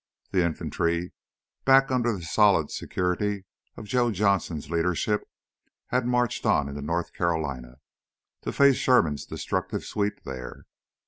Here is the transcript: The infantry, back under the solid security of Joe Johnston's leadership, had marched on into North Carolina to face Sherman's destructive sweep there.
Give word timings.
The 0.31 0.43
infantry, 0.43 1.11
back 1.63 1.91
under 1.91 2.11
the 2.11 2.23
solid 2.23 2.71
security 2.71 3.45
of 3.77 3.85
Joe 3.85 4.09
Johnston's 4.09 4.71
leadership, 4.71 5.29
had 5.89 6.07
marched 6.07 6.43
on 6.43 6.67
into 6.67 6.81
North 6.81 7.13
Carolina 7.13 7.77
to 8.41 8.51
face 8.51 8.77
Sherman's 8.77 9.27
destructive 9.27 9.83
sweep 9.85 10.23
there. 10.23 10.65